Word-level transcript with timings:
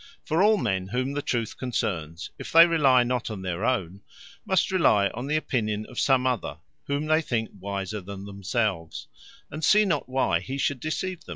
For 0.25 0.41
all 0.41 0.57
men 0.57 0.87
whom 0.87 1.11
the 1.13 1.21
truth 1.21 1.55
concernes, 1.59 2.31
if 2.39 2.51
they 2.51 2.65
rely 2.65 3.03
not 3.03 3.29
on 3.29 3.43
their 3.43 3.63
own, 3.63 4.01
must 4.47 4.71
rely 4.71 5.09
on 5.09 5.27
the 5.27 5.35
opinion 5.35 5.85
of 5.85 5.99
some 5.99 6.25
other, 6.25 6.57
whom 6.87 7.05
they 7.05 7.21
think 7.21 7.51
wiser 7.59 8.01
than 8.01 8.25
themselves, 8.25 9.07
and 9.51 9.63
see 9.63 9.85
not 9.85 10.09
why 10.09 10.39
he 10.39 10.57
should 10.57 10.79
deceive 10.79 11.25
them. 11.25 11.29